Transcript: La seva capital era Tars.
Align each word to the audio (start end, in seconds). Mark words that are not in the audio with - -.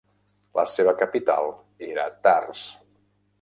La 0.59 0.63
seva 0.75 0.93
capital 1.01 1.51
era 1.89 2.07
Tars. 2.29 2.65